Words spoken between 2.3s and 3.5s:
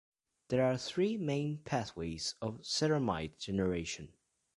of ceramide